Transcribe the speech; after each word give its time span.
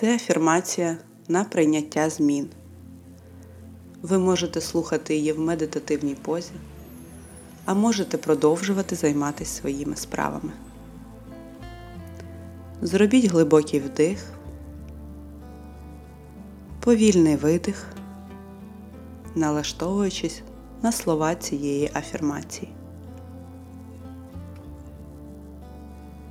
Це 0.00 0.14
афірмація 0.14 0.98
на 1.28 1.44
прийняття 1.44 2.10
змін. 2.10 2.48
Ви 4.02 4.18
можете 4.18 4.60
слухати 4.60 5.16
її 5.16 5.32
в 5.32 5.40
медитативній 5.40 6.14
позі, 6.14 6.52
а 7.64 7.74
можете 7.74 8.18
продовжувати 8.18 8.96
займатися 8.96 9.60
своїми 9.60 9.96
справами. 9.96 10.52
Зробіть 12.82 13.24
глибокий 13.24 13.80
вдих, 13.80 14.24
повільний 16.80 17.36
видих, 17.36 17.86
налаштовуючись 19.34 20.42
на 20.82 20.92
слова 20.92 21.34
цієї 21.34 21.90
афірмації. 21.94 22.72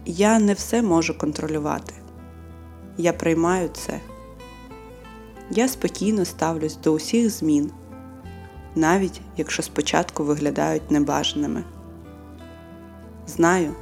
Я 0.06 0.40
не 0.40 0.54
все 0.54 0.82
можу 0.82 1.18
контролювати. 1.18 1.94
Я 2.98 3.14
приймаю 3.14 3.70
це. 3.70 4.00
Я 5.50 5.68
спокійно 5.68 6.26
ставлюсь 6.26 6.78
до 6.78 6.94
усіх 6.94 7.30
змін, 7.30 7.72
навіть 8.76 9.22
якщо 9.38 9.64
спочатку 9.64 10.24
виглядають 10.24 10.92
небажаними. 10.92 11.64
Знаю, 13.28 13.74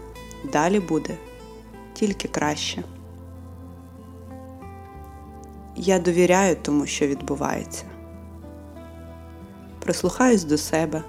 далі 0.54 0.80
буде 0.80 1.18
тільки 1.94 2.28
краще. 2.28 2.84
Я 5.76 6.00
довіряю 6.00 6.56
тому, 6.62 6.86
що 6.86 7.08
відбувається. 7.08 7.84
Прислухаюсь 9.80 10.44
до 10.44 10.58
себе, 10.58 11.04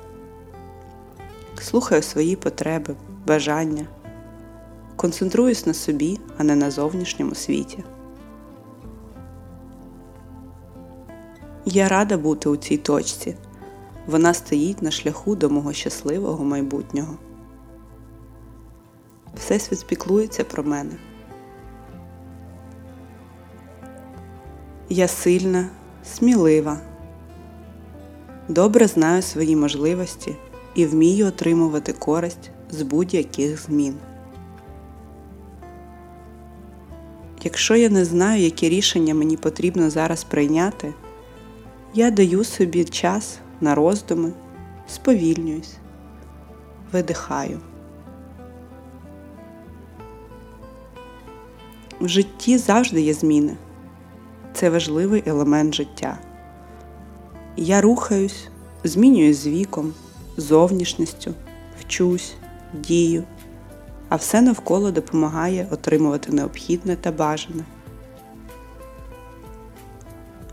слухаю 1.61 2.03
свої 2.03 2.37
потреби, 2.37 2.95
бажання, 3.27 3.87
концентруюсь 4.97 5.67
на 5.67 5.75
собі, 5.75 6.21
а 6.39 6.45
не 6.45 6.57
на 6.57 6.71
зовнішньому 6.71 7.35
світі. 7.35 7.85
Я 11.69 11.89
рада 11.89 12.17
бути 12.17 12.49
у 12.49 12.57
цій 12.57 12.77
точці. 12.77 13.37
Вона 14.07 14.35
стоїть 14.35 14.83
на 14.83 14.91
шляху 14.91 15.37
до 15.37 15.51
мого 15.51 15.73
щасливого 15.73 16.45
майбутнього. 16.45 17.17
Всесвіт 19.35 19.79
спіклується 19.79 20.45
про 20.45 20.63
мене. 20.63 20.93
Я 24.89 25.09
сильна, 25.09 25.69
смілива, 26.05 26.79
добре 28.49 28.87
знаю 28.87 29.23
свої 29.23 29.57
можливості 29.57 30.37
і 30.75 30.87
вмію 30.87 31.27
отримувати 31.27 31.93
користь 31.93 32.51
з 32.71 32.83
будь-яких 32.83 33.63
змін. 33.63 33.95
Якщо 37.45 37.77
я 37.77 37.89
не 37.89 38.05
знаю, 38.05 38.43
які 38.43 38.69
рішення 38.69 39.15
мені 39.15 39.37
потрібно 39.37 39.91
зараз 39.91 40.25
прийняти, 40.25 40.95
я 41.95 42.11
даю 42.11 42.45
собі 42.45 42.85
час 42.85 43.39
на 43.61 43.75
роздуми, 43.75 44.33
сповільнююсь, 44.89 45.77
видихаю. 46.93 47.61
В 52.01 52.09
житті 52.09 52.59
завжди 52.59 53.01
є 53.01 53.15
зміни. 53.15 53.57
Це 54.53 54.71
важливий 54.71 55.23
елемент 55.27 55.75
життя. 55.75 56.19
Я 57.57 57.81
рухаюсь, 57.81 58.49
змінююсь 58.85 59.37
з 59.37 59.47
віком, 59.47 59.95
зовнішністю, 60.37 61.35
вчусь, 61.81 62.35
дію, 62.75 63.25
а 64.09 64.17
все 64.17 64.41
навколо 64.41 64.91
допомагає 64.91 65.67
отримувати 65.71 66.33
необхідне 66.33 66.97
та 66.97 67.13
бажане. 67.13 67.65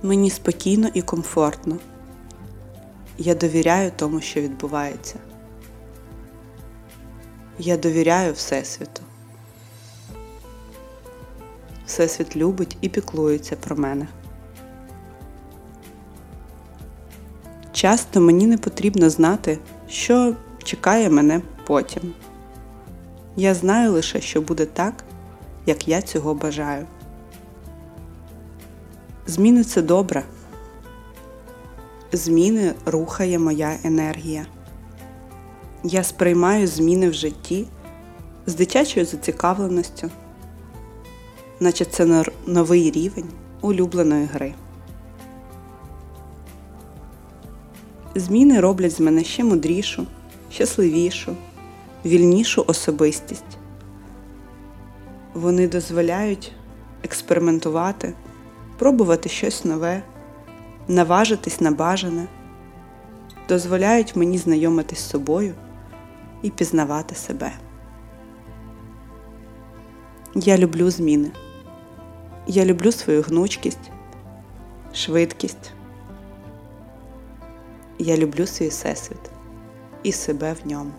Мені 0.05 0.29
спокійно 0.29 0.89
і 0.93 1.01
комфортно. 1.01 1.77
Я 3.17 3.35
довіряю 3.35 3.91
тому, 3.95 4.21
що 4.21 4.41
відбувається. 4.41 5.15
Я 7.59 7.77
довіряю 7.77 8.33
Всесвіту. 8.33 9.01
Всесвіт 11.85 12.35
любить 12.35 12.77
і 12.81 12.89
піклується 12.89 13.55
про 13.55 13.75
мене. 13.75 14.07
Часто 17.71 18.21
мені 18.21 18.47
не 18.47 18.57
потрібно 18.57 19.09
знати, 19.09 19.59
що 19.87 20.35
чекає 20.63 21.09
мене 21.09 21.41
потім. 21.67 22.13
Я 23.35 23.53
знаю 23.53 23.91
лише, 23.91 24.21
що 24.21 24.41
буде 24.41 24.65
так, 24.65 25.03
як 25.65 25.87
я 25.87 26.01
цього 26.01 26.33
бажаю. 26.33 26.87
Зміни 29.27 29.63
це 29.63 29.81
добре. 29.81 30.23
Зміни 32.11 32.73
рухає 32.85 33.39
моя 33.39 33.77
енергія. 33.83 34.45
Я 35.83 36.03
сприймаю 36.03 36.67
зміни 36.67 37.09
в 37.09 37.13
житті 37.13 37.67
з 38.45 38.55
дитячою 38.55 39.05
зацікавленістю, 39.05 40.09
наче 41.59 41.85
це 41.85 42.23
новий 42.45 42.91
рівень 42.91 43.29
улюбленої 43.61 44.25
гри. 44.25 44.53
Зміни 48.15 48.59
роблять 48.59 48.91
з 48.91 48.99
мене 48.99 49.23
ще 49.23 49.43
мудрішу, 49.43 50.05
щасливішу, 50.51 51.35
вільнішу 52.05 52.63
особистість. 52.67 53.57
Вони 55.33 55.67
дозволяють 55.67 56.51
експериментувати 57.03 58.13
пробувати 58.77 59.29
щось 59.29 59.65
нове, 59.65 60.03
наважитись 60.87 61.61
на 61.61 61.71
бажане, 61.71 62.27
дозволяють 63.49 64.15
мені 64.15 64.37
знайомитись 64.37 64.99
з 64.99 65.09
собою 65.09 65.53
і 66.41 66.49
пізнавати 66.49 67.15
себе. 67.15 67.51
Я 70.35 70.57
люблю 70.57 70.91
зміни. 70.91 71.31
Я 72.47 72.65
люблю 72.65 72.91
свою 72.91 73.21
гнучкість, 73.21 73.91
швидкість. 74.93 75.71
Я 77.99 78.17
люблю 78.17 78.47
свій 78.47 78.67
всесвіт 78.67 79.31
і 80.03 80.11
себе 80.11 80.55
в 80.63 80.67
ньому. 80.67 80.91